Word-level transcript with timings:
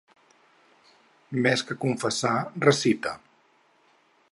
Més 1.47 1.63
que 1.67 1.77
confessar, 1.85 2.33
recita. 2.67 3.17